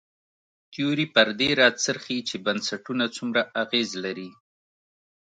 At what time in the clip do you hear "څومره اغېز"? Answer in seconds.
3.15-3.89